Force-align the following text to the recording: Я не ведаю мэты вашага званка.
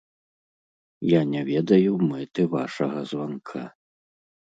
Я 1.09 1.21
не 1.35 1.43
ведаю 1.51 1.93
мэты 2.09 2.49
вашага 2.57 3.09
званка. 3.15 3.61